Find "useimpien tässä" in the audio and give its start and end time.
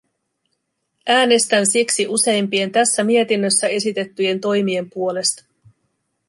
2.07-3.03